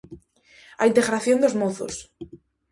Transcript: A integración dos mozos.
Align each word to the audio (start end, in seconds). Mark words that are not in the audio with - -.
A 0.81 0.83
integración 0.91 1.41
dos 1.43 1.57
mozos. 1.61 1.95